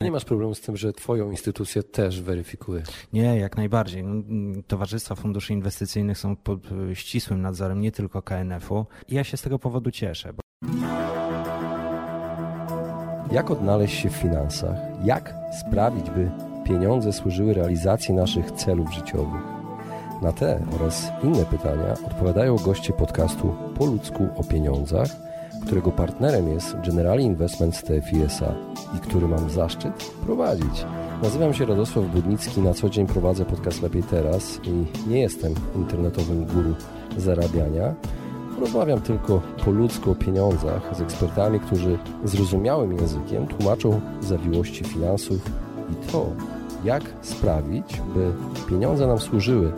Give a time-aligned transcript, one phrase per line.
[0.00, 2.82] Nie masz problemu z tym, że Twoją instytucję też weryfikuje?
[3.12, 4.04] Nie, jak najbardziej.
[4.04, 6.60] No, towarzystwa funduszy inwestycyjnych są pod
[6.94, 10.32] ścisłym nadzorem nie tylko KNF-u i ja się z tego powodu cieszę.
[10.32, 10.40] Bo...
[13.32, 14.76] Jak odnaleźć się w finansach?
[15.04, 16.30] Jak sprawić, by
[16.64, 19.42] pieniądze służyły realizacji naszych celów życiowych?
[20.22, 25.08] Na te oraz inne pytania odpowiadają goście podcastu Po ludzku o pieniądzach–
[25.66, 28.54] którego partnerem jest Generali Investments TFISA
[28.96, 30.86] i który mam zaszczyt prowadzić.
[31.22, 36.44] Nazywam się Radosław Budnicki, na co dzień prowadzę podcast Lepiej Teraz i nie jestem internetowym
[36.44, 36.74] guru
[37.16, 37.94] zarabiania.
[38.60, 45.50] Rozmawiam tylko po ludzku o pieniądzach z ekspertami, którzy zrozumiałym językiem tłumaczą zawiłości finansów
[45.92, 46.26] i to,
[46.84, 48.32] jak sprawić, by
[48.68, 49.72] pieniądze nam służyły,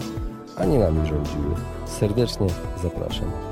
[0.57, 1.55] a nie nami rządziły.
[1.87, 2.47] Serdecznie
[2.83, 3.48] zapraszam.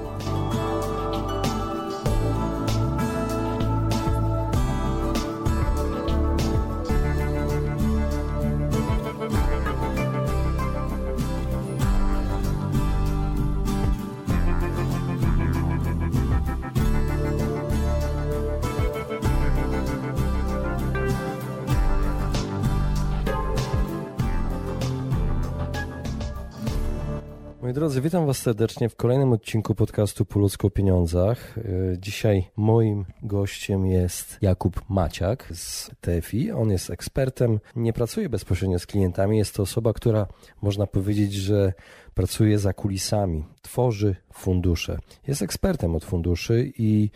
[27.77, 31.59] Drodzy, witam Was serdecznie w kolejnym odcinku podcastu Po ludzku o pieniądzach.
[31.59, 31.63] E,
[31.99, 36.52] dzisiaj moim gościem jest Jakub Maciak z TFI.
[36.52, 39.38] On jest ekspertem, nie pracuje bezpośrednio z klientami.
[39.38, 40.27] Jest to osoba, która
[40.63, 41.73] można powiedzieć, że
[42.15, 44.99] pracuje za kulisami, tworzy fundusze.
[45.27, 47.11] Jest ekspertem od funduszy i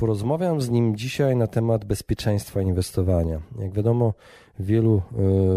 [0.00, 3.40] Porozmawiam z nim dzisiaj na temat bezpieczeństwa inwestowania.
[3.58, 4.14] Jak wiadomo,
[4.60, 5.02] wielu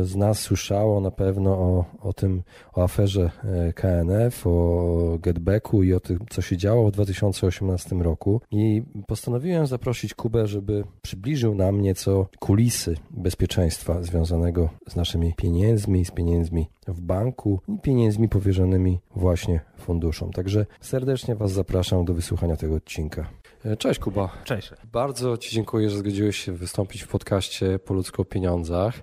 [0.01, 5.83] e, z nas słyszało na pewno o, o tym, o aferze e, KNF, o getbacku
[5.83, 8.41] i o tym, co się działo w 2018 roku.
[8.51, 16.11] I postanowiłem zaprosić Kubę, żeby przybliżył nam nieco kulisy bezpieczeństwa związanego z naszymi pieniędzmi, z
[16.11, 20.31] pieniędzmi w banku i pieniędzmi powierzonymi właśnie funduszom.
[20.31, 23.29] Także serdecznie Was zapraszam do wysłuchania tego odcinka.
[23.65, 24.29] E, cześć Kuba.
[24.43, 24.71] Cześć.
[24.91, 28.93] Bardzo Ci dziękuję, że zgodziłeś się wystąpić w podcaście Po ludzku o pieniądzach.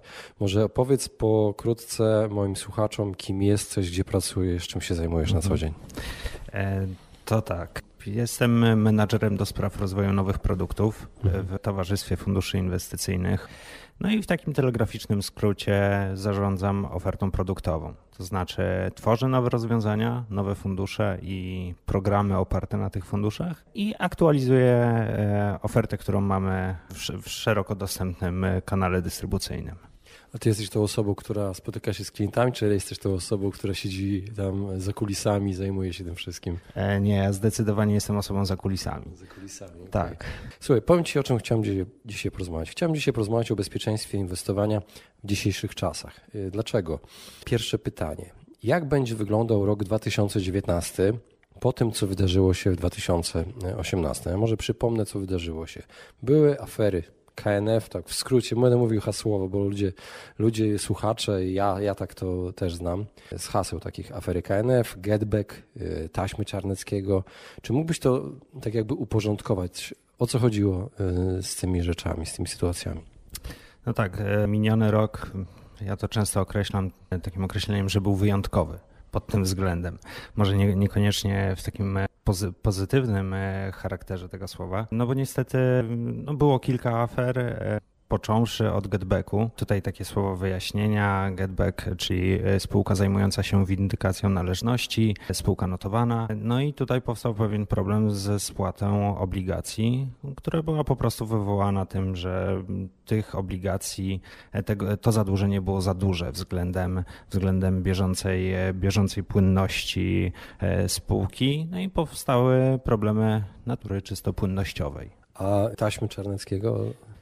[0.41, 5.75] Może opowiedz pokrótce moim słuchaczom, kim jesteś, gdzie pracujesz, czym się zajmujesz na co dzień.
[6.53, 6.87] E,
[7.25, 7.83] to tak.
[8.07, 11.47] Jestem menadżerem do spraw rozwoju nowych produktów mhm.
[11.47, 13.49] w Towarzystwie Funduszy Inwestycyjnych.
[14.01, 17.95] No i w takim telegraficznym skrócie zarządzam ofertą produktową.
[18.17, 18.63] To znaczy
[18.95, 25.99] tworzę nowe rozwiązania, nowe fundusze i programy oparte na tych funduszach i aktualizuję e, ofertę,
[25.99, 26.77] którą mamy
[27.23, 29.77] w szeroko dostępnym kanale dystrybucyjnym.
[30.35, 33.75] A ty jesteś tą osobą, która spotyka się z klientami, czy jesteś tą osobą, która
[33.75, 36.59] siedzi tam za kulisami, zajmuje się tym wszystkim?
[36.75, 39.17] E, nie, zdecydowanie jestem osobą za kulisami.
[39.17, 39.81] Za kulisami.
[39.81, 39.91] Okay.
[39.91, 40.25] Tak.
[40.61, 41.65] Słuchaj, powiem ci o czym chciałem
[42.05, 42.71] dzisiaj porozmawiać.
[42.71, 44.83] Chciałem dzisiaj porozmawiać o bezpieczeństwie inwestowania
[45.25, 46.21] w dzisiejszych czasach.
[46.35, 47.01] E, dlaczego?
[47.45, 48.31] Pierwsze pytanie.
[48.63, 51.13] Jak będzie wyglądał rok 2019
[51.61, 54.31] po tym, co wydarzyło się w 2018?
[54.31, 55.83] Ja może przypomnę, co wydarzyło się.
[56.23, 57.03] Były afery
[57.43, 59.93] KNF, tak w skrócie, będę mówił hasłowo, bo ludzie,
[60.39, 63.05] ludzie słuchacze, ja, ja tak to też znam,
[63.37, 67.25] z haseł takich afery KNF, Getback, y, taśmy Czarneckiego.
[67.63, 68.31] Czy mógłbyś to
[68.63, 69.95] tak jakby uporządkować?
[70.19, 70.91] O co chodziło
[71.39, 73.01] y, z tymi rzeczami, z tymi sytuacjami?
[73.87, 75.33] No tak, e, miniony rok,
[75.81, 76.91] ja to często określam
[77.23, 78.79] takim określeniem, że był wyjątkowy
[79.11, 79.99] pod tym względem.
[80.37, 85.59] Może nie, niekoniecznie w takim e, pozy, pozytywnym e, charakterze tego słowa, no bo niestety
[86.25, 87.81] no było kilka afer, e,
[88.11, 89.51] począwszy od getbacku.
[89.57, 91.31] Tutaj takie słowo wyjaśnienia.
[91.31, 96.29] Getback, czyli e, spółka zajmująca się windykacją należności, spółka notowana.
[96.37, 102.17] No i tutaj powstał pewien problem ze spłatą obligacji, która była po prostu wywołana tym,
[102.17, 102.63] że
[103.05, 104.21] tych obligacji,
[104.53, 110.33] e, tego, to zadłużenie było za duże względem, względem bieżącej, e, bieżącej płynności
[110.87, 111.67] spółki.
[111.71, 115.11] No i powstały problemy natury czysto płynnościowej.
[115.35, 117.20] A taśmy Czarneckiego E,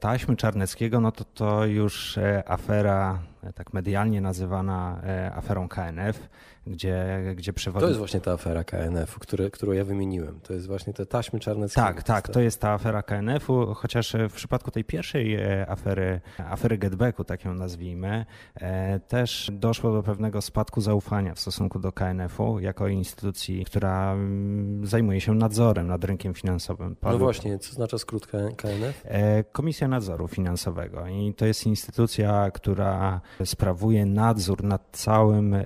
[0.00, 5.02] taśmy Czarneckiego, no to to już e, afera e, tak medialnie nazywana
[5.34, 6.28] aferą KNF,
[6.68, 7.82] gdzie, gdzie przewodnik...
[7.82, 10.40] To jest właśnie ta afera KNF-u, które, którą ja wymieniłem.
[10.40, 11.80] To jest właśnie te taśmy czarneckie.
[11.80, 16.78] Tak, tak, to jest ta afera KNF-u, chociaż w przypadku tej pierwszej e, afery, afery
[16.78, 22.58] Getbacku, tak ją nazwijmy, e, też doszło do pewnego spadku zaufania w stosunku do KNF-u
[22.58, 26.96] jako instytucji, która mm, zajmuje się nadzorem nad rynkiem finansowym.
[27.02, 28.26] No właśnie, co znaczy skrót
[28.56, 29.02] KNF?
[29.04, 35.56] E, Komisja Nadzoru Finansowego i to jest instytucja, która sprawuje nadzór nad całym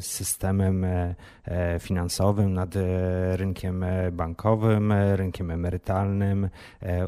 [0.00, 0.86] systemem
[1.80, 2.74] finansowym, nad
[3.32, 6.48] rynkiem bankowym, rynkiem emerytalnym,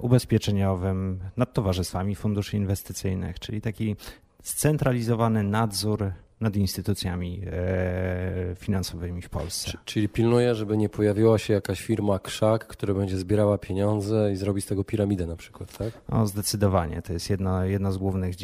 [0.00, 3.96] ubezpieczeniowym, nad towarzystwami funduszy inwestycyjnych, czyli taki
[4.42, 6.12] scentralizowany nadzór
[6.44, 9.78] nad instytucjami e, finansowymi w Polsce.
[9.84, 14.62] Czyli pilnuje, żeby nie pojawiła się jakaś firma krzak, która będzie zbierała pieniądze i zrobi
[14.62, 15.92] z tego piramidę na przykład, tak?
[16.08, 17.02] No, zdecydowanie.
[17.02, 18.34] To jest jedno, jedno z głównych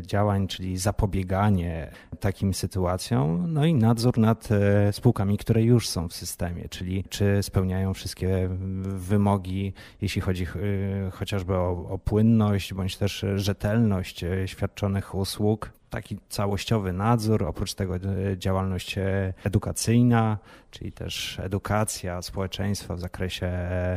[0.00, 6.14] działań, czyli zapobieganie takim sytuacjom, no i nadzór nad e, spółkami, które już są w
[6.14, 8.48] systemie, czyli czy spełniają wszystkie
[8.82, 16.92] wymogi, jeśli chodzi e, chociażby o, o płynność, bądź też rzetelność świadczonych usług taki całościowy
[16.92, 18.00] nadzór, oprócz tego e,
[18.38, 20.38] działalność e, edukacyjna,
[20.70, 23.50] czyli też edukacja społeczeństwa w zakresie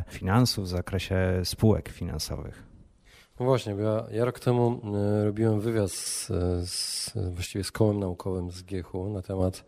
[0.08, 2.64] finansów, w zakresie spółek finansowych.
[3.40, 6.28] No właśnie, bo ja, ja rok temu e, robiłem wywiad z,
[6.70, 9.66] z, właściwie z kołem naukowym z GIECH-u na temat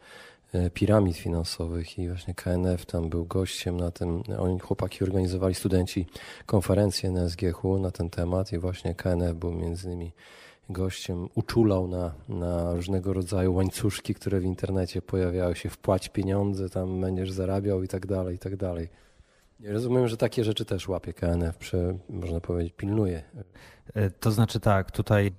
[0.73, 6.05] piramid finansowych i właśnie KNF tam był gościem na tym, oni chłopaki organizowali studenci
[6.45, 10.11] konferencję na SGH-u na ten temat i właśnie KNF był między innymi
[10.71, 17.01] gościem uczulał na, na różnego rodzaju łańcuszki, które w internecie pojawiały się, wpłać pieniądze, tam
[17.01, 18.89] będziesz zarabiał i tak dalej, i tak dalej.
[19.63, 23.23] Rozumiem, że takie rzeczy też łapie KNF, przy, można powiedzieć, pilnuje.
[23.93, 25.31] E, to znaczy tak, tutaj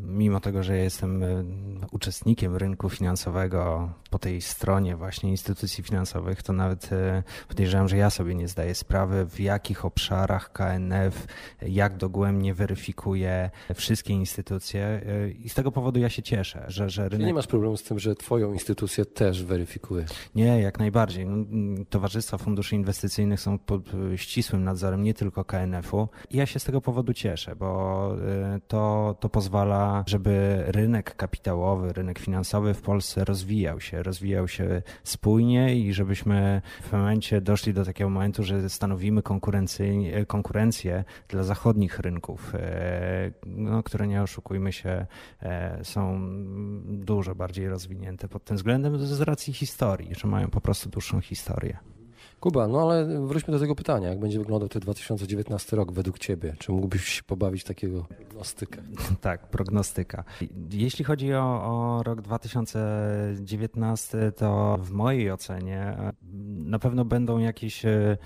[0.00, 1.44] mimo tego, że jestem e,
[1.90, 8.10] uczestnikiem rynku finansowego po tej stronie właśnie instytucji finansowych, to nawet e, podejrzewam, że ja
[8.10, 11.26] sobie nie zdaję sprawy, w jakich obszarach KNF
[11.62, 15.00] jak dogłębnie weryfikuje wszystkie instytucje
[15.38, 17.26] i z tego powodu ja się cieszę, że, że rynek...
[17.26, 20.04] nie masz problemu z tym, że twoją instytucję też weryfikuje?
[20.34, 21.26] Nie, jak najbardziej.
[21.26, 21.44] No,
[21.90, 23.82] towarzystwa funduszy inwestycyjnych są pod
[24.16, 27.81] ścisłym nadzorem nie tylko KNF-u i ja się z tego powodu cieszę, bo
[28.56, 34.82] Y, to, to pozwala, żeby rynek kapitałowy, rynek finansowy w Polsce rozwijał się, rozwijał się
[35.04, 39.22] spójnie i żebyśmy w momencie doszli do takiego momentu, że stanowimy
[40.26, 42.58] konkurencję dla zachodnich rynków, y,
[43.46, 45.06] no, które nie oszukujmy się,
[45.80, 46.20] y, są
[46.84, 51.78] dużo bardziej rozwinięte pod tym względem z racji historii, że mają po prostu dłuższą historię.
[52.42, 54.08] Kuba, no ale wróćmy do tego pytania.
[54.08, 56.54] Jak będzie wyglądał ten 2019 rok według Ciebie?
[56.58, 58.82] Czy mógłbyś się pobawić takiego prognostyka?
[59.20, 60.24] Tak, prognostyka.
[60.70, 65.96] Jeśli chodzi o, o rok 2019, to w mojej ocenie
[66.64, 68.18] na pewno będą jakieś e,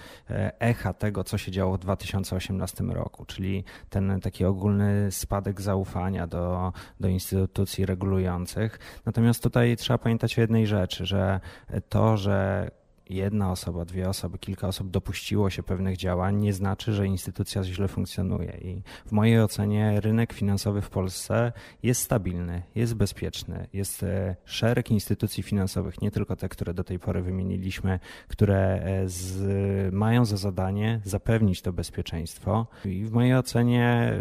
[0.59, 6.73] echa tego, co się działo w 2018 roku, czyli ten taki ogólny spadek zaufania do,
[7.01, 8.79] do instytucji regulujących.
[9.07, 11.41] Natomiast tutaj trzeba pamiętać o jednej rzeczy, że
[11.89, 12.71] to, że
[13.11, 17.89] jedna osoba, dwie osoby, kilka osób dopuściło się pewnych działań, nie znaczy, że instytucja źle
[17.89, 18.59] funkcjonuje.
[18.63, 24.91] I w mojej ocenie rynek finansowy w Polsce jest stabilny, jest bezpieczny, jest e, szereg
[24.91, 27.99] instytucji finansowych, nie tylko te, które do tej pory wymieniliśmy,
[28.29, 32.67] które e, z, mają za zadanie zapewnić to bezpieczeństwo.
[32.85, 34.19] I w mojej ocenie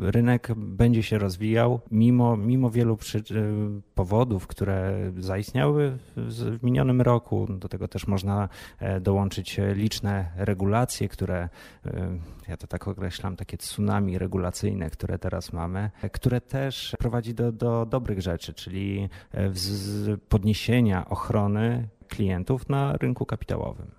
[0.00, 3.22] rynek będzie się rozwijał, mimo, mimo wielu przy, e,
[3.94, 7.46] powodów, które zaistniały w, w minionym roku.
[7.58, 8.48] Do tego też też można
[8.78, 11.48] e, dołączyć e, liczne regulacje, które,
[11.86, 12.18] e,
[12.48, 17.86] ja to tak określam, takie tsunami regulacyjne, które teraz mamy, które też prowadzi do, do
[17.86, 19.08] dobrych rzeczy, czyli
[20.28, 23.90] podniesienia ochrony klientów na rynku kapitałowym.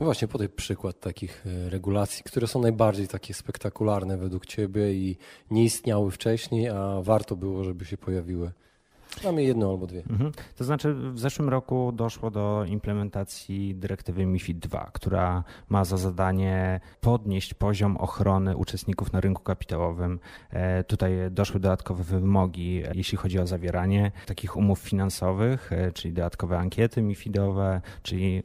[0.00, 5.16] No właśnie, podaj przykład takich regulacji, które są najbardziej takie spektakularne według Ciebie i
[5.50, 8.52] nie istniały wcześniej, a warto było, żeby się pojawiły.
[9.24, 10.02] Mamy jedną albo dwie.
[10.10, 10.32] Mhm.
[10.56, 16.80] To znaczy w zeszłym roku doszło do implementacji dyrektywy MIFID II, która ma za zadanie
[17.00, 20.20] podnieść poziom ochrony uczestników na rynku kapitałowym.
[20.50, 26.58] E, tutaj doszły dodatkowe wymogi, jeśli chodzi o zawieranie takich umów finansowych, e, czyli dodatkowe
[26.58, 28.42] ankiety MIFIDowe, czyli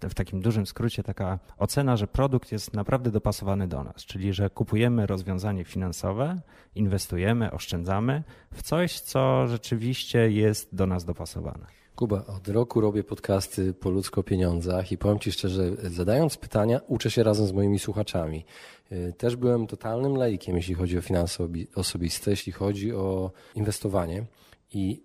[0.00, 4.50] w takim dużym skrócie taka ocena, że produkt jest naprawdę dopasowany do nas, czyli że
[4.50, 6.40] kupujemy rozwiązanie finansowe,
[6.74, 11.66] inwestujemy, oszczędzamy w coś, co rzeczywiście jest do nas dopasowane.
[11.96, 17.10] Kuba, od roku robię podcasty po ludzko pieniądzach i powiem Ci szczerze, zadając pytania, uczę
[17.10, 18.44] się razem z moimi słuchaczami.
[18.92, 24.24] Y, też byłem totalnym laikiem, jeśli chodzi o finanse osobiste, jeśli chodzi o inwestowanie
[24.72, 25.02] i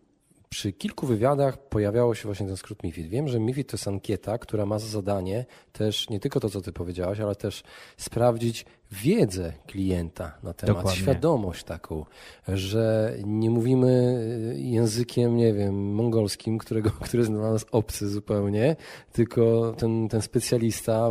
[0.50, 3.08] przy kilku wywiadach pojawiało się właśnie ten skrót MIFID.
[3.08, 6.62] Wiem, że MIFID to jest ankieta, która ma za zadanie też nie tylko to, co
[6.62, 7.63] ty powiedziałaś, ale też
[7.98, 11.01] sprawdzić, wiedzę klienta na temat, Dokładnie.
[11.01, 12.06] świadomość taką,
[12.48, 14.24] że nie mówimy
[14.58, 18.75] językiem, nie wiem, mongolskim, którego, który jest dla nas obcy zupełnie,
[19.13, 21.10] tylko ten, ten specjalista,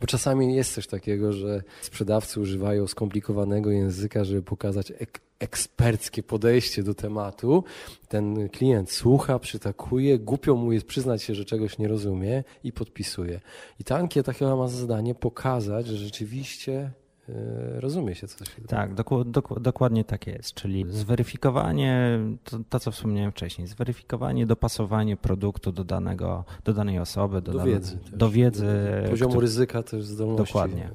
[0.00, 6.82] bo czasami jest coś takiego, że sprzedawcy używają skomplikowanego języka, żeby pokazać ek eksperckie podejście
[6.82, 7.64] do tematu.
[8.08, 13.40] Ten klient słucha, przytakuje, głupio mu jest przyznać się, że czegoś nie rozumie i podpisuje.
[13.80, 16.90] I ta ankieta chyba ma za zadanie pokazać, że rzeczywiście
[17.28, 18.48] e, rozumie się coś.
[18.68, 20.54] Tak, doku, doku, dokładnie tak jest.
[20.54, 27.42] Czyli zweryfikowanie, to, to, co wspomniałem wcześniej, zweryfikowanie, dopasowanie produktu do, danego, do danej osoby,
[27.42, 27.98] do, do dane, wiedzy.
[28.12, 28.66] Do wiedzy.
[29.10, 30.52] Poziomu który, ryzyka też zdolności.
[30.52, 30.90] Dokładnie.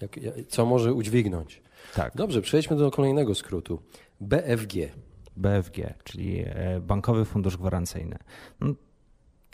[0.00, 1.64] Jak, co może udźwignąć.
[1.94, 2.12] Tak.
[2.14, 3.82] Dobrze, przejdźmy do kolejnego skrótu.
[4.20, 4.74] BFG.
[5.36, 6.44] BFG, czyli
[6.80, 8.18] Bankowy Fundusz Gwarancyjny.
[8.60, 8.74] No,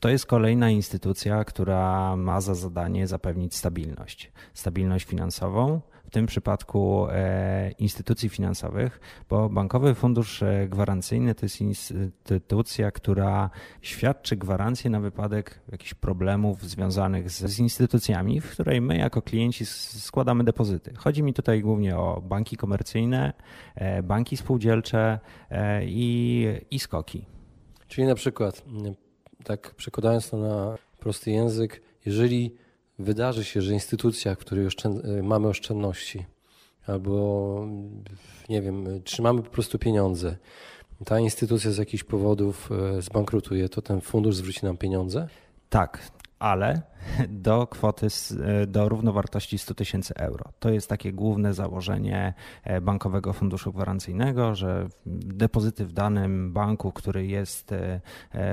[0.00, 4.32] to jest kolejna instytucja, która ma za zadanie zapewnić stabilność.
[4.54, 5.80] Stabilność finansową,
[6.10, 13.50] w tym przypadku e, instytucji finansowych, bo Bankowy Fundusz Gwarancyjny to jest instytucja, która
[13.82, 19.66] świadczy gwarancję na wypadek jakichś problemów związanych z, z instytucjami, w której my jako klienci
[19.66, 20.94] składamy depozyty.
[20.96, 23.32] Chodzi mi tutaj głównie o banki komercyjne,
[23.74, 25.18] e, banki spółdzielcze
[25.50, 27.24] e, i, i skoki.
[27.88, 28.64] Czyli na przykład,
[29.44, 32.56] tak przekładając to na prosty język, jeżeli
[33.00, 36.24] wydarzy się, że instytucja, w której oszczęd mamy oszczędności,
[36.86, 37.66] albo
[38.48, 40.36] nie wiem, trzymamy po prostu pieniądze,
[41.04, 45.28] ta instytucja z jakichś powodów zbankrutuje, to ten fundusz zwróci nam pieniądze?
[45.68, 46.82] Tak, ale
[47.28, 48.06] do kwoty,
[48.66, 50.44] do równowartości 100 tysięcy euro.
[50.58, 52.34] To jest takie główne założenie
[52.82, 57.74] Bankowego Funduszu Gwarancyjnego, że depozyty w danym banku, który jest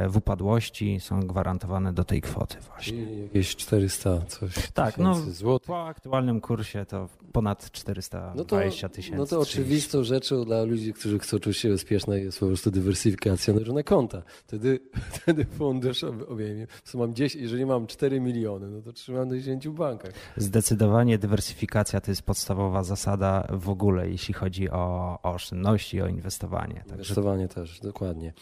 [0.09, 3.03] w upadłości, są gwarantowane do tej kwoty właśnie.
[3.03, 5.67] Jakieś 400 coś tak, no, złotych.
[5.67, 9.17] Po aktualnym kursie to ponad 420 tysięcy.
[9.17, 12.47] No to, no to oczywistą rzeczą dla ludzi, którzy chcą czuć się bezpieczne jest po
[12.47, 14.21] prostu dywersyfikacja na różne konta.
[14.47, 14.79] Wtedy,
[15.21, 16.67] wtedy fundusz obejmie.
[16.93, 20.11] Mam 10, jeżeli mam 4 miliony, miliony, no to trzymam do 10 w bankach.
[20.37, 26.83] Zdecydowanie dywersyfikacja to jest podstawowa zasada w ogóle, jeśli chodzi o, o oszczędności, o inwestowanie.
[26.91, 27.61] Inwestowanie Także...
[27.61, 28.33] też, dokładnie.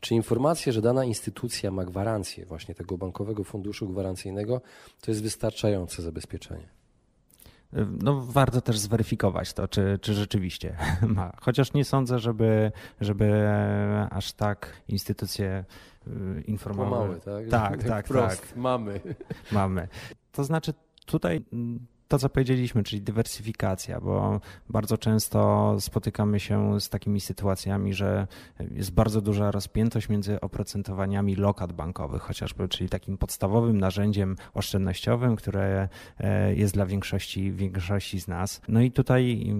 [0.00, 4.60] Czy informacje, że dana instytucja ma gwarancję właśnie tego bankowego funduszu gwarancyjnego,
[5.00, 6.81] to jest wystarczające zabezpieczenie?
[8.02, 10.76] No, warto też zweryfikować to, czy, czy rzeczywiście
[11.16, 11.32] ma.
[11.40, 13.48] Chociaż nie sądzę, żeby, żeby
[14.10, 15.64] aż tak instytucje
[16.46, 17.20] informowały.
[17.20, 17.70] Kłamały, tak?
[17.70, 18.40] Tak, tak, Prost.
[18.40, 18.56] tak.
[18.56, 19.00] Mamy.
[19.52, 19.88] Mamy.
[20.32, 20.74] To znaczy
[21.06, 21.44] tutaj
[22.12, 28.26] to, co powiedzieliśmy, czyli dywersyfikacja, bo bardzo często spotykamy się z takimi sytuacjami, że
[28.70, 35.88] jest bardzo duża rozpiętość między oprocentowaniami lokat bankowych, chociażby, czyli takim podstawowym narzędziem oszczędnościowym, które
[36.56, 38.60] jest dla większości, większości z nas.
[38.68, 39.52] No i tutaj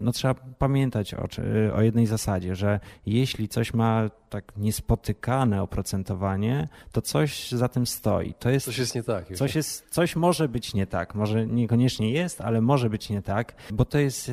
[0.00, 1.26] no, trzeba pamiętać o,
[1.74, 8.34] o jednej zasadzie, że jeśli coś ma tak niespotykane oprocentowanie, to coś za tym stoi.
[8.34, 9.36] To jest, coś jest nie tak.
[9.36, 11.14] Coś, jest, coś może być nie tak.
[11.14, 14.32] Może niekoniecznie jest, ale może być nie tak, bo to jest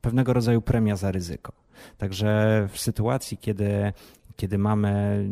[0.00, 1.52] pewnego rodzaju premia za ryzyko.
[1.98, 3.92] Także w sytuacji, kiedy
[4.36, 5.24] kiedy mamy,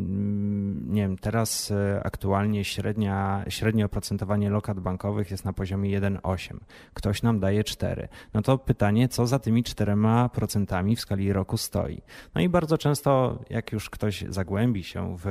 [0.87, 6.57] nie wiem, teraz aktualnie średnia, średnie oprocentowanie lokat bankowych jest na poziomie 1,8.
[6.93, 8.07] Ktoś nam daje 4.
[8.33, 12.01] No to pytanie, co za tymi 4% w skali roku stoi?
[12.35, 15.25] No i bardzo często, jak już ktoś zagłębi się w,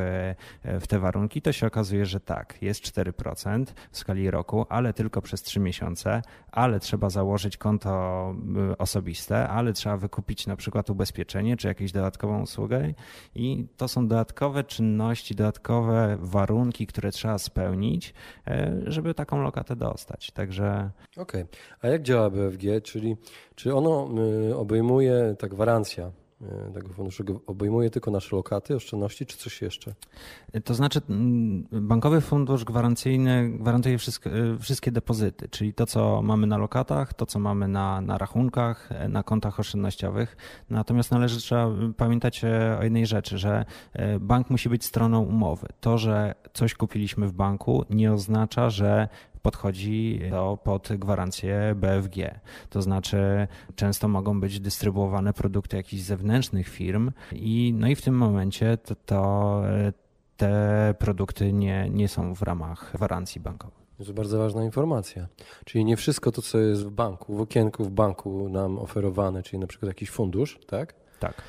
[0.65, 5.23] w te warunki, to się okazuje, że tak, jest 4% w skali roku, ale tylko
[5.23, 8.35] przez 3 miesiące, ale trzeba założyć konto
[8.79, 12.95] osobiste, ale trzeba wykupić na przykład ubezpieczenie czy jakąś dodatkową usługę
[13.35, 18.15] i to są dodatkowe czynności, dodatkowe warunki, które trzeba spełnić,
[18.87, 20.31] żeby taką lokatę dostać.
[20.31, 20.91] Także.
[21.17, 21.43] Okej.
[21.43, 21.47] Okay.
[21.81, 22.81] A jak działa BFG?
[22.83, 23.17] Czyli
[23.55, 24.09] czy ono
[24.57, 26.11] obejmuje ta gwarancja?
[26.75, 29.95] Tego funduszu obejmuje tylko nasze lokaty, oszczędności, czy coś jeszcze?
[30.65, 31.01] To znaczy,
[31.73, 37.39] bankowy fundusz gwarancyjny gwarantuje wszystkie, wszystkie depozyty, czyli to, co mamy na lokatach, to, co
[37.39, 40.37] mamy na, na rachunkach, na kontach oszczędnościowych.
[40.71, 42.45] Natomiast należy trzeba pamiętać
[42.79, 43.65] o jednej rzeczy, że
[44.21, 45.67] bank musi być stroną umowy.
[45.81, 49.09] To, że coś kupiliśmy w banku, nie oznacza, że
[49.45, 52.41] podchodzi to pod gwarancję BFG.
[52.71, 58.15] To znaczy często mogą być dystrybuowane produkty jakichś zewnętrznych firm i no i w tym
[58.15, 59.63] momencie to, to
[60.37, 63.85] te produkty nie, nie są w ramach gwarancji bankowej.
[64.07, 65.27] To bardzo ważna informacja.
[65.65, 69.59] Czyli nie wszystko to, co jest w banku, w okienku w banku nam oferowane, czyli
[69.59, 70.95] na przykład jakiś fundusz, tak?
[71.21, 71.43] Tak.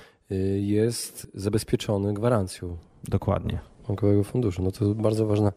[0.59, 2.77] Jest zabezpieczony gwarancją.
[3.03, 3.59] Dokładnie.
[3.87, 4.63] Bankowego funduszu.
[4.63, 5.51] No to bardzo ważna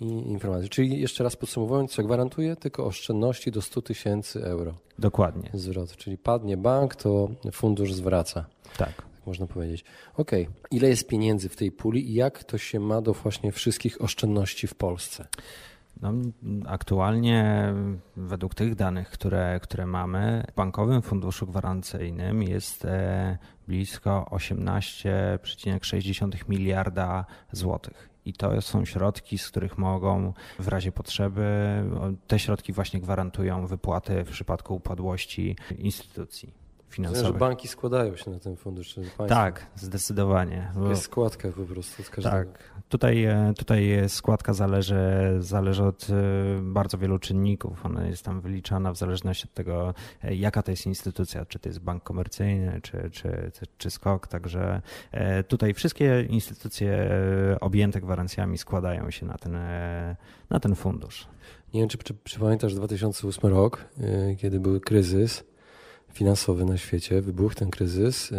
[0.00, 0.70] i informacji.
[0.70, 2.56] Czyli jeszcze raz podsumowując, co gwarantuje?
[2.56, 4.74] Tylko oszczędności do 100 tysięcy euro.
[4.98, 5.50] Dokładnie.
[5.54, 5.96] Zwrot.
[5.96, 8.46] Czyli padnie bank, to fundusz zwraca.
[8.76, 8.96] Tak.
[8.96, 9.84] tak można powiedzieć.
[10.16, 10.30] Ok,
[10.70, 14.66] ile jest pieniędzy w tej puli i jak to się ma do właśnie wszystkich oszczędności
[14.66, 15.26] w Polsce?
[16.02, 16.12] No,
[16.66, 17.72] aktualnie
[18.16, 27.24] według tych danych, które, które mamy, w Bankowym Funduszu Gwarancyjnym jest e, blisko 18,6 miliarda
[27.52, 28.13] złotych.
[28.24, 31.44] I to są środki, z których mogą w razie potrzeby,
[32.26, 36.63] te środki właśnie gwarantują wypłaty w przypadku upadłości instytucji
[36.94, 37.32] finansowych.
[37.32, 38.94] Że banki składają się na ten fundusz.
[39.28, 40.72] Tak, zdecydowanie.
[40.88, 42.36] Jest składka po prostu z każdego.
[42.36, 44.96] Tak, tutaj, e, tutaj składka zależy,
[45.38, 46.14] zależy od e,
[46.62, 47.86] bardzo wielu czynników.
[47.86, 51.68] Ona jest tam wyliczana w zależności od tego, e, jaka to jest instytucja, czy to
[51.68, 54.26] jest bank komercyjny, czy, czy, czy SKOK.
[54.26, 54.82] Także
[55.48, 57.10] tutaj wszystkie instytucje
[57.60, 59.56] objęte gwarancjami składają się na ten,
[60.50, 61.26] na ten fundusz.
[61.74, 63.84] Nie wiem, czy, czy, czy pamiętasz 2008 rok,
[64.38, 65.44] kiedy był kryzys
[66.14, 68.38] finansowy na świecie, wybuchł ten kryzys y,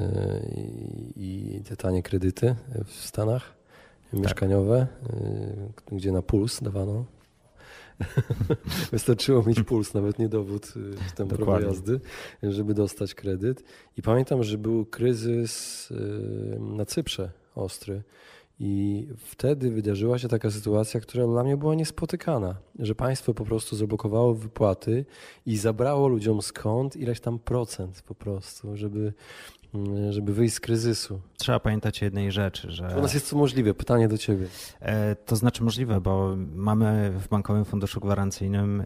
[1.15, 2.55] i te tanie kredyty
[2.85, 3.53] w Stanach
[4.11, 4.19] tak.
[4.19, 4.87] mieszkaniowe,
[5.91, 7.05] y, gdzie na puls dawano.
[8.91, 11.99] Wystarczyło mieć puls, nawet nie dowód y, tam prawo jazdy,
[12.43, 13.63] żeby dostać kredyt.
[13.97, 15.89] I pamiętam, że był kryzys
[16.59, 18.03] na Cyprze ostry
[18.59, 23.75] i wtedy wydarzyła się taka sytuacja, która dla mnie była niespotykana, że państwo po prostu
[23.75, 25.05] zablokowało wypłaty
[25.45, 29.13] i zabrało ludziom skąd ileś tam procent po prostu, żeby
[30.09, 31.21] żeby wyjść z kryzysu.
[31.37, 32.95] Trzeba pamiętać o jednej rzeczy, że.
[32.97, 33.73] U nas jest to możliwe.
[33.73, 34.47] Pytanie do ciebie.
[34.79, 38.83] E, to znaczy możliwe, bo mamy w Bankowym Funduszu Gwarancyjnym,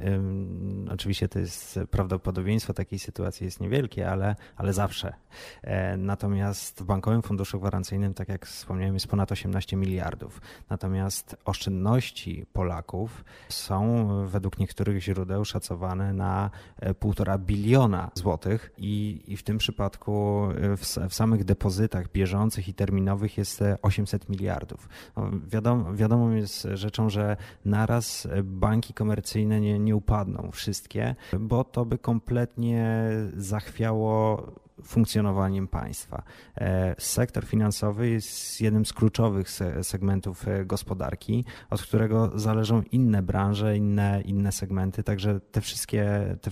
[0.91, 5.13] oczywiście to jest prawdopodobieństwo takiej sytuacji jest niewielkie, ale, ale zawsze.
[5.61, 10.41] E, natomiast w Bankowym Funduszu Gwarancyjnym, tak jak wspomniałem, jest ponad 18 miliardów.
[10.69, 19.37] Natomiast oszczędności Polaków są według niektórych źródeł szacowane na e, półtora biliona złotych i, i
[19.37, 20.47] w tym przypadku
[20.79, 24.89] w, w samych depozytach bieżących i terminowych jest 800 miliardów.
[25.17, 31.85] No, wiadomo, wiadomo jest rzeczą, że naraz banki komercyjne nie, nie upadną wszystkie, bo to
[31.85, 34.45] by kompletnie zachwiało
[34.83, 36.23] funkcjonowaniem państwa.
[36.57, 39.49] E, sektor finansowy jest jednym z kluczowych
[39.81, 46.51] segmentów e, gospodarki, od którego zależą inne branże, inne, inne segmenty, także te wszystkie, te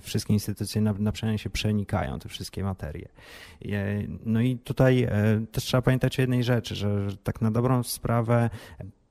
[0.00, 3.08] wszystkie instytucje na, na się przenikają, te wszystkie materie.
[4.24, 5.10] No i tutaj e,
[5.52, 8.50] też trzeba pamiętać o jednej rzeczy, że tak na dobrą sprawę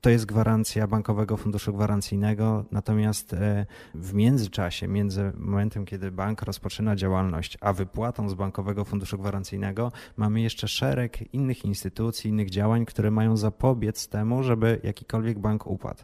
[0.03, 6.95] to jest gwarancja Bankowego Funduszu Gwarancyjnego, natomiast e, w międzyczasie, między momentem, kiedy bank rozpoczyna
[6.95, 13.11] działalność, a wypłatą z Bankowego Funduszu Gwarancyjnego, mamy jeszcze szereg innych instytucji, innych działań, które
[13.11, 16.03] mają zapobiec temu, żeby jakikolwiek bank upadł.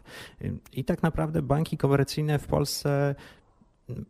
[0.72, 3.14] I tak naprawdę banki komercyjne w Polsce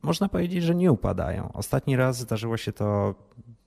[0.03, 1.53] można powiedzieć, że nie upadają.
[1.53, 3.15] Ostatni raz zdarzyło się to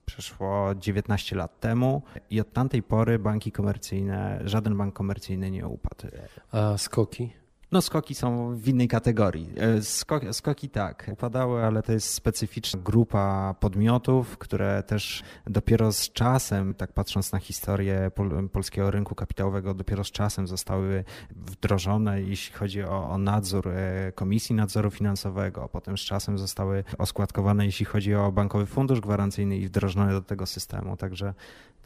[0.06, 6.06] przeszło 19 lat temu i od tamtej pory banki komercyjne, żaden bank komercyjny nie upadł.
[6.52, 7.32] A skoki?
[7.74, 9.48] No skoki są w innej kategorii.
[9.56, 16.12] E, skoki, skoki tak, upadały, ale to jest specyficzna grupa podmiotów, które też dopiero z
[16.12, 22.54] czasem, tak patrząc na historię pol, polskiego rynku kapitałowego, dopiero z czasem zostały wdrożone, jeśli
[22.54, 28.14] chodzi o, o nadzór e, Komisji Nadzoru Finansowego, potem z czasem zostały oskładkowane, jeśli chodzi
[28.14, 30.96] o Bankowy Fundusz Gwarancyjny i wdrożone do tego systemu.
[30.96, 31.34] Także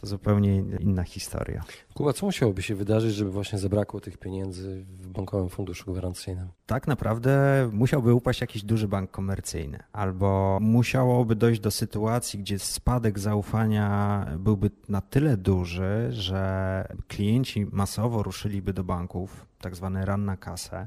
[0.00, 1.64] to zupełnie inna historia.
[1.94, 6.48] Kuba, co musiałoby się wydarzyć, żeby właśnie zabrakło tych pieniędzy w Bankowym Funduszu Gwarancyjnym?
[6.66, 7.30] Tak naprawdę
[7.72, 14.70] musiałby upaść jakiś duży bank komercyjny, albo musiałoby dojść do sytuacji, gdzie spadek zaufania byłby
[14.88, 20.86] na tyle duży, że klienci masowo ruszyliby do banków, tak zwany run na kasę,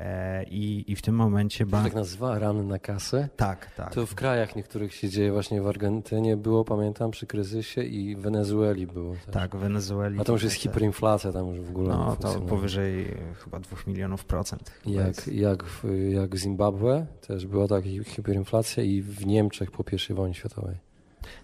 [0.00, 1.84] E, I, I w tym momencie bank.
[1.84, 3.28] tak nazywa ran na kasę?
[3.36, 3.94] Tak, tak.
[3.94, 8.20] To w krajach niektórych się dzieje, właśnie w Argentynie było, pamiętam, przy kryzysie i w
[8.20, 9.14] Wenezueli było.
[9.14, 9.34] Też.
[9.34, 10.20] Tak, w Wenezueli.
[10.20, 11.88] A tam już jest hiperinflacja, tam już w ogóle.
[11.88, 14.72] No, to powyżej chyba dwóch milionów procent.
[14.86, 20.14] Jak, jak, w, jak w Zimbabwe też była taka hiperinflacja i w Niemczech po I
[20.14, 20.89] wojnie światowej.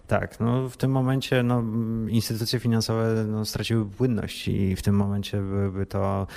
[0.07, 1.63] Tak, no w tym momencie no,
[2.07, 6.27] instytucje finansowe no, straciły płynność i w tym momencie byłyby to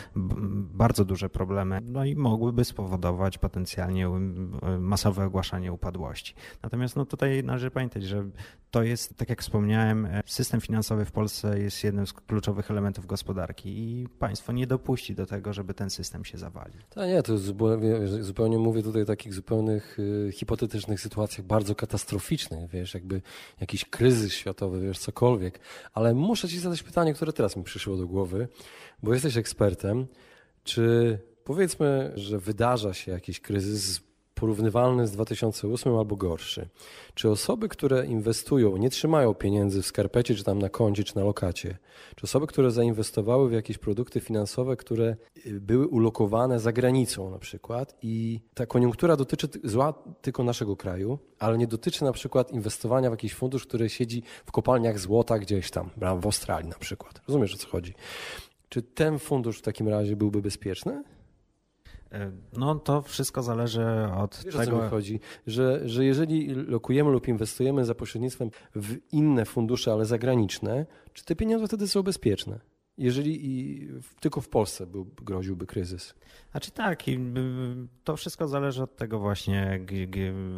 [0.75, 4.09] bardzo duże problemy, no i mogłyby spowodować potencjalnie
[4.79, 6.35] masowe ogłaszanie upadłości.
[6.63, 8.25] Natomiast no, tutaj należy pamiętać, że
[8.71, 13.69] to jest, tak jak wspomniałem, system finansowy w Polsce jest jednym z kluczowych elementów gospodarki
[13.79, 16.81] i państwo nie dopuści do tego, żeby ten system się zawalił.
[16.91, 22.71] Tak, nie, to zupełnie, zupełnie mówię tutaj o takich zupełnych y, hipotetycznych sytuacjach, bardzo katastroficznych,
[22.71, 23.23] wiesz, jakby
[23.61, 25.61] jakiś kryzys światowy, wiesz, cokolwiek.
[25.93, 28.49] Ale muszę ci zadać pytanie, które teraz mi przyszło do głowy,
[29.03, 30.07] bo jesteś ekspertem.
[30.65, 34.01] Czy powiedzmy, że wydarza się jakiś kryzys
[34.41, 36.69] porównywalny z 2008 albo gorszy.
[37.15, 41.25] Czy osoby, które inwestują, nie trzymają pieniędzy w skarpecie, czy tam na koncie, czy na
[41.25, 41.79] lokacie,
[42.17, 47.39] czy osoby, które zainwestowały w jakieś produkty finansowe, które y, były ulokowane za granicą na
[47.39, 53.11] przykład i ta koniunktura dotyczy zła tylko naszego kraju, ale nie dotyczy na przykład inwestowania
[53.11, 57.21] w jakiś fundusz, który siedzi w kopalniach złota gdzieś tam, w Australii na przykład.
[57.29, 57.95] Rozumiesz o co chodzi?
[58.69, 61.03] Czy ten fundusz w takim razie byłby bezpieczny?
[62.13, 63.85] E, no to wszystko zależy
[64.17, 64.77] od Wiesz, tego.
[64.77, 69.93] O co mi chodzi, że, że jeżeli lokujemy lub inwestujemy za pośrednictwem w inne fundusze,
[69.93, 72.70] ale zagraniczne, czy te pieniądze wtedy są bezpieczne?
[73.01, 73.89] Jeżeli i
[74.21, 76.15] tylko w Polsce był, groziłby kryzys.
[76.51, 77.19] Znaczy tak, i
[78.05, 79.81] to wszystko zależy od tego właśnie,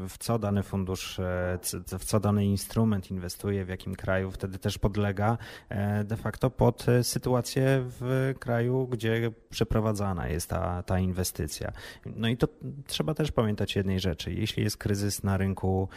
[0.09, 1.59] w co dany fundusz, e,
[1.99, 6.89] w co dany instrument inwestuje, w jakim kraju, wtedy też podlega e, de facto pod
[6.89, 11.73] e, sytuację w kraju, gdzie przeprowadzana jest ta, ta inwestycja.
[12.07, 12.49] No i to
[12.87, 14.33] trzeba też pamiętać jednej rzeczy.
[14.33, 15.89] Jeśli jest kryzys na rynku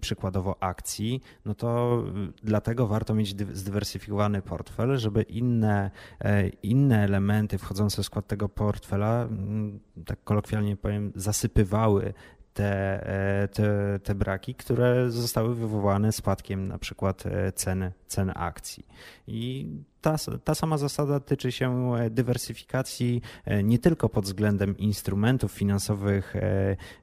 [0.00, 2.02] przykładowo akcji, no to
[2.42, 5.87] dlatego warto mieć zdywersyfikowany portfel, żeby inne
[6.20, 12.14] E, inne elementy wchodzące w skład tego portfela, mm, tak kolokwialnie powiem, zasypywały
[12.54, 13.06] te,
[13.42, 17.24] e, te, te braki, które zostały wywołane spadkiem na przykład
[17.54, 18.86] cen, cen akcji.
[19.26, 19.68] I
[20.00, 23.22] ta, ta sama zasada tyczy się dywersyfikacji
[23.64, 26.34] nie tylko pod względem instrumentów finansowych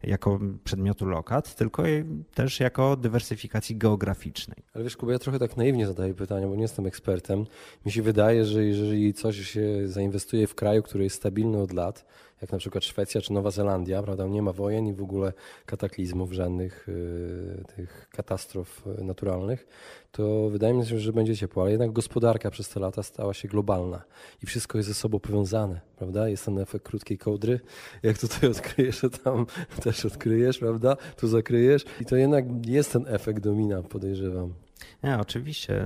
[0.03, 1.83] jako przedmiotu lokat, tylko
[2.33, 4.57] też jako dywersyfikacji geograficznej.
[4.73, 7.45] Ale wiesz, Kuba, ja trochę tak naiwnie zadaję pytania, bo nie jestem ekspertem.
[7.85, 12.05] Mi się wydaje, że jeżeli coś się zainwestuje w kraju, który jest stabilny od lat,
[12.41, 15.33] jak na przykład Szwecja czy Nowa Zelandia, prawda, nie ma wojen i w ogóle
[15.65, 19.67] kataklizmów, żadnych y, tych katastrof naturalnych,
[20.17, 23.47] to wydaje mi się, że będzie ciepło, ale jednak gospodarka przez te lata stała się
[23.47, 24.01] globalna
[24.43, 26.29] i wszystko jest ze sobą powiązane, prawda?
[26.29, 27.59] Jest ten efekt krótkiej kołdry,
[28.03, 29.45] jak tutaj odkryjesz, to tam
[29.83, 30.97] też odkryjesz, prawda?
[31.17, 34.64] Tu zakryjesz i to jednak jest ten efekt domina, podejrzewam.
[35.03, 35.85] Nie, oczywiście.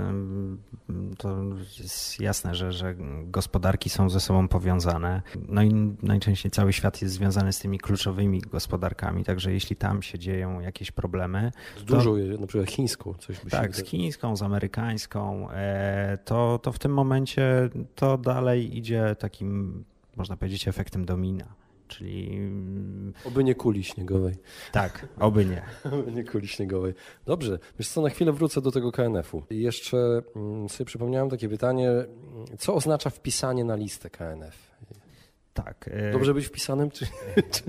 [1.18, 1.38] To
[1.80, 5.22] jest jasne, że, że gospodarki są ze sobą powiązane.
[5.48, 5.74] No i
[6.04, 10.92] najczęściej cały świat jest związany z tymi kluczowymi gospodarkami, także jeśli tam się dzieją jakieś
[10.92, 11.52] problemy.
[11.78, 16.72] Z dużo, na przykład chińską, coś by Tak, z chińską, z amerykańską, e, to, to
[16.72, 19.84] w tym momencie to dalej idzie takim,
[20.16, 21.59] można powiedzieć, efektem domina
[21.90, 22.38] czyli...
[22.38, 24.36] Mm, oby nie kuli śniegowej.
[24.72, 25.64] Tak, oby nie.
[25.94, 26.94] oby nie kuli śniegowej.
[27.26, 29.44] Dobrze, wiesz co, na chwilę wrócę do tego KNF-u.
[29.50, 31.90] I jeszcze mm, sobie przypomniałem takie pytanie,
[32.58, 34.70] co oznacza wpisanie na listę KNF?
[35.54, 35.90] Tak.
[35.92, 37.06] E, Dobrze być wpisanym, czy...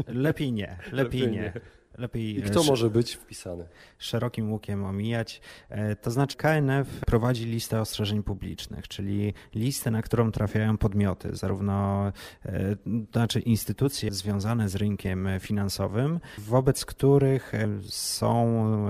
[0.07, 1.41] Lepiej nie, lepiej, lepiej nie.
[1.41, 1.53] nie.
[2.01, 3.69] Lepiej I kto może być wpisany?
[3.99, 5.41] Szerokim łukiem omijać.
[5.69, 12.07] E, to znaczy KNF prowadzi listę ostrzeżeń publicznych, czyli listę, na którą trafiają podmioty, zarówno
[12.45, 12.77] e,
[13.11, 18.41] to znaczy instytucje związane z rynkiem finansowym, wobec których e, są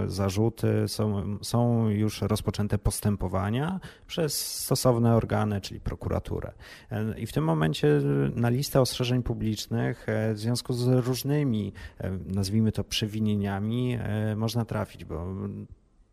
[0.07, 6.53] zarzuty, są, są już rozpoczęte postępowania przez stosowne organy, czyli prokuraturę.
[7.16, 8.01] I w tym momencie
[8.35, 11.73] na listę ostrzeżeń publicznych w związku z różnymi,
[12.27, 15.26] nazwijmy to przewinieniami e, można trafić, bo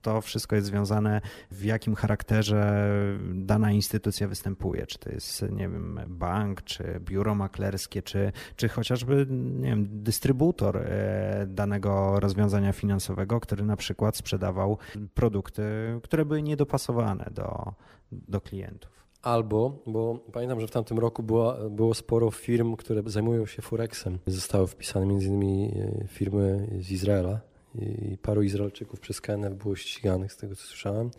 [0.02, 1.22] to wszystko jest związane
[1.52, 2.90] w jakim charakterze
[3.34, 4.86] dana instytucja występuje.
[4.88, 10.78] Czy to jest, nie wiem, bank, czy biuro maklerskie, czy, czy chociażby, nie wiem, dystrybutor
[10.78, 14.78] e, danego rozwiązania finansowego, który na przykład sprzedawał
[15.14, 15.64] produkty,
[16.04, 17.74] które były niedopasowane do,
[18.12, 19.07] do klientów.
[19.28, 24.20] Albo, bo pamiętam, że w tamtym roku było, było sporo firm, które zajmują się Forexem.
[24.28, 27.40] Zostały wpisane innymi e, firmy z Izraela
[27.76, 31.12] i paru Izraelczyków przez KNF było ściganych, z tego co słyszałem,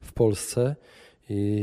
[0.00, 0.76] w Polsce,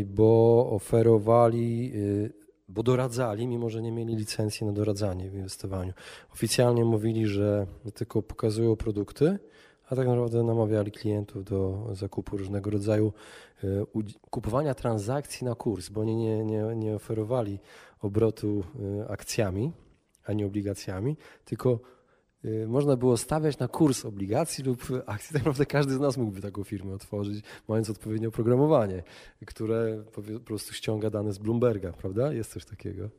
[0.05, 2.29] bo oferowali, e,
[2.69, 5.93] bo doradzali, mimo że nie mieli licencji na doradzanie w inwestowaniu.
[6.33, 9.39] Oficjalnie mówili, że tylko pokazują produkty,
[9.93, 13.13] a tak naprawdę namawiali klientów do zakupu różnego rodzaju
[13.63, 13.67] e,
[14.29, 17.59] kupowania transakcji na kurs, bo oni nie, nie, nie oferowali
[18.01, 18.63] obrotu
[18.99, 19.71] e, akcjami
[20.25, 21.79] ani obligacjami, tylko
[22.43, 25.33] e, można było stawiać na kurs obligacji lub akcji.
[25.33, 29.03] Tak naprawdę każdy z nas mógłby taką firmę otworzyć, mając odpowiednie oprogramowanie,
[29.45, 32.33] które po prostu ściąga dane z Bloomberga, prawda?
[32.33, 33.09] Jest coś takiego.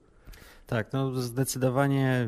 [0.67, 2.27] Tak, no zdecydowanie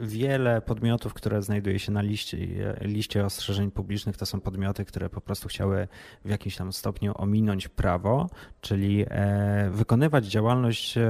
[0.00, 2.38] y, wiele podmiotów, które znajduje się na liście,
[2.80, 5.88] liście ostrzeżeń publicznych, to są podmioty, które po prostu chciały
[6.24, 11.02] w jakimś tam stopniu ominąć prawo, czyli e, wykonywać działalność, e,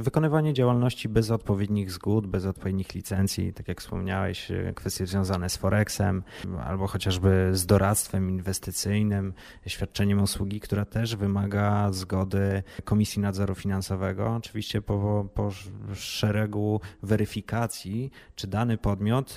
[0.00, 5.56] wykonywanie działalności bez odpowiednich zgód, bez odpowiednich licencji, tak jak wspomniałeś, e, kwestie związane z
[5.56, 6.22] Forexem
[6.64, 9.32] albo chociażby z doradztwem inwestycyjnym,
[9.66, 15.50] świadczeniem usługi, która też wymaga zgody Komisji Nadzoru Finansowego, oczywiście po, po
[15.94, 19.36] szeregu weryfikacji, czy dany podmiot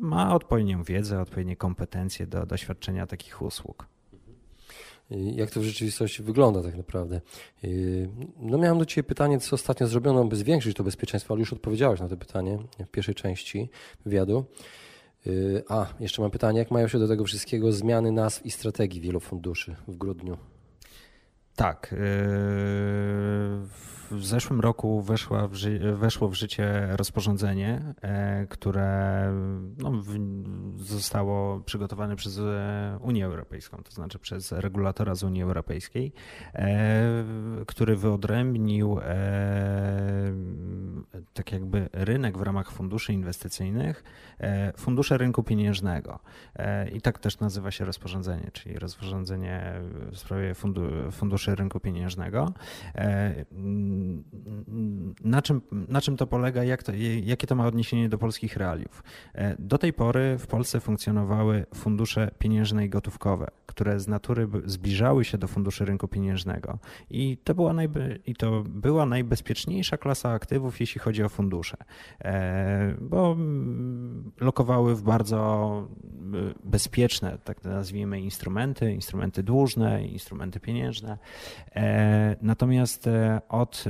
[0.00, 3.86] ma odpowiednią wiedzę, odpowiednie kompetencje do doświadczenia takich usług.
[5.10, 7.20] Jak to w rzeczywistości wygląda tak naprawdę?
[8.36, 12.00] No miałem do Ciebie pytanie, co ostatnio zrobiono, by zwiększyć to bezpieczeństwo, ale już odpowiedziałeś
[12.00, 13.70] na to pytanie w pierwszej części
[14.04, 14.44] wywiadu.
[15.68, 19.20] A, jeszcze mam pytanie, jak mają się do tego wszystkiego zmiany nazw i strategii wielu
[19.20, 20.36] funduszy w grudniu?
[21.56, 21.94] Tak.
[24.10, 29.32] W zeszłym roku weszła w ży- weszło w życie rozporządzenie, e, które
[29.78, 30.02] no,
[30.76, 36.12] zostało przygotowane przez e, Unię Europejską, to znaczy przez regulatora z Unii Europejskiej,
[36.54, 37.24] e,
[37.66, 38.98] który wyodrębnił
[41.34, 44.04] tak jakby rynek w ramach funduszy inwestycyjnych,
[44.76, 46.18] fundusze rynku pieniężnego.
[46.92, 49.72] I tak też nazywa się rozporządzenie, czyli rozporządzenie
[50.12, 50.54] w sprawie
[51.12, 52.52] funduszy rynku pieniężnego
[55.24, 59.02] na czym, na czym to polega, jak to, jakie to ma odniesienie do polskich realiów.
[59.34, 65.24] E, do tej pory w Polsce funkcjonowały fundusze pieniężne i gotówkowe, które z natury zbliżały
[65.24, 66.78] się do funduszy rynku pieniężnego
[67.10, 71.76] i to była, najbe, i to była najbezpieczniejsza klasa aktywów, jeśli chodzi o fundusze,
[72.20, 75.88] e, bo mm, lokowały w bardzo
[76.34, 81.18] e, bezpieczne, tak nazwijmy, instrumenty, instrumenty dłużne, instrumenty pieniężne.
[82.42, 83.08] Natomiast
[83.48, 83.84] od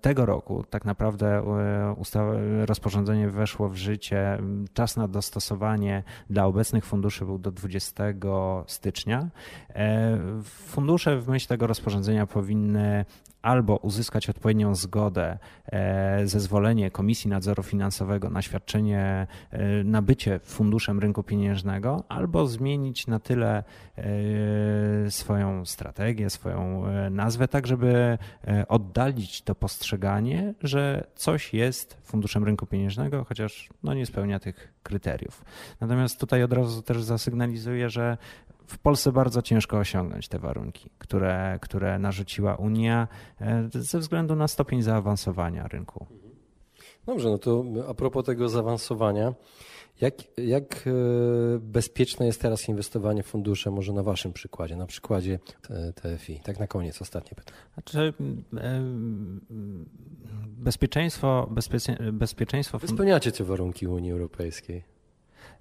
[0.00, 4.38] tego roku tak naprawdę e, rozporządzenie weszło w życie.
[4.72, 8.04] Czas na dostosowanie dla obecnych funduszy był do 20
[8.66, 9.28] stycznia.
[9.70, 13.04] E, fundusze w myśl tego rozporządzenia powinny
[13.44, 21.22] albo uzyskać odpowiednią zgodę, e, zezwolenie Komisji Nadzoru Finansowego na świadczenie, e, nabycie funduszem rynku
[21.22, 23.64] pieniężnego, albo zmienić na tyle
[23.96, 28.18] e, swoją strategię, swoją nazwę, tak żeby
[28.68, 35.44] oddalić to postrzeganie, że coś jest funduszem rynku pieniężnego, chociaż no nie spełnia tych kryteriów.
[35.80, 38.16] Natomiast tutaj od razu też zasygnalizuję, że
[38.66, 43.08] w Polsce bardzo ciężko osiągnąć te warunki, które, które narzuciła Unia
[43.40, 46.06] e, ze względu na stopień zaawansowania rynku.
[47.06, 49.34] Dobrze, no to a propos tego zaawansowania,
[50.00, 50.90] jak, jak e,
[51.58, 55.38] bezpieczne jest teraz inwestowanie w fundusze, może na Waszym przykładzie, na przykładzie
[55.94, 56.40] TFI?
[56.40, 57.58] Tak na koniec, ostatnie pytanie.
[57.74, 58.14] Znaczy,
[58.56, 58.80] e,
[60.48, 62.78] bezpieczeństwo, bezpiecze, bezpieczeństwo...
[62.78, 64.93] Wy spełniacie te warunki Unii Europejskiej.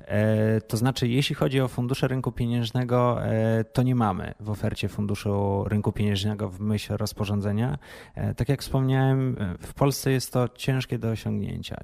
[0.07, 4.89] E, to znaczy, jeśli chodzi o fundusze rynku pieniężnego, e, to nie mamy w ofercie
[4.89, 7.77] funduszu rynku pieniężnego w myśl rozporządzenia.
[8.15, 11.83] E, tak jak wspomniałem, w Polsce jest to ciężkie do osiągnięcia.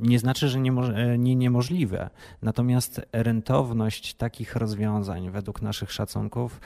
[0.00, 0.72] Nie znaczy, że nie,
[1.18, 2.10] nie niemożliwe,
[2.42, 6.60] natomiast rentowność takich rozwiązań według naszych szacunków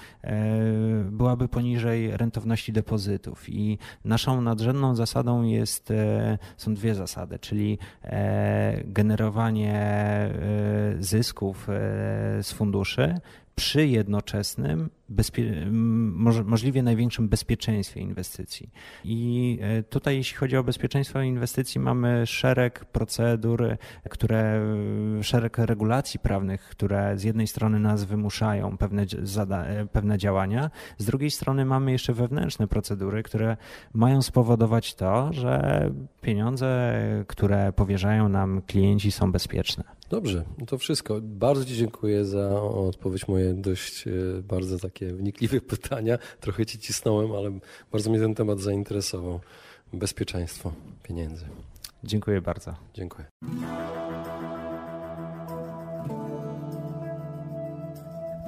[1.05, 3.49] byłaby poniżej rentowności depozytów.
[3.49, 5.93] I naszą nadrzędną zasadą jest,
[6.57, 7.79] są dwie zasady, czyli
[8.85, 9.75] generowanie
[10.99, 11.73] zysków e,
[12.43, 13.21] z funduszy
[13.55, 15.71] przy jednoczesnym bezpie-
[16.45, 18.71] możliwie największym bezpieczeństwie inwestycji.
[19.05, 23.77] I e, tutaj, jeśli chodzi o bezpieczeństwo inwestycji, mamy szereg procedur,
[24.11, 24.61] które,
[25.23, 31.31] szereg regulacji prawnych, które z jednej strony nas wymuszają pewne, zada- pewne działania, z drugiej
[31.31, 33.57] strony mamy jeszcze wewnętrzne procedury, które
[33.93, 35.91] mają spowodować to, że
[36.21, 36.95] pieniądze,
[37.27, 39.85] które powierzają nam klienci, są bezpieczne.
[40.11, 41.19] Dobrze, to wszystko.
[41.23, 44.11] Bardzo Ci dziękuję za odpowiedź moje dość e,
[44.43, 46.19] bardzo takie wnikliwe pytania.
[46.41, 47.59] Trochę Ci cisnąłem, ale
[47.93, 49.41] bardzo mnie ten temat zainteresował.
[49.93, 51.45] Bezpieczeństwo pieniędzy.
[52.05, 52.75] Dziękuję bardzo.
[52.95, 53.27] Dziękuję.